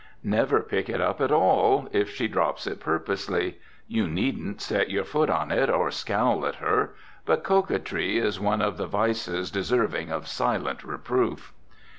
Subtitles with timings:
[0.23, 3.59] Never pick it up at all, if she drops it purposely.
[3.87, 8.63] You needn't set your foot on it, or scowl at her; but coquetry is one
[8.63, 11.53] of the vices deserving of silent reproof.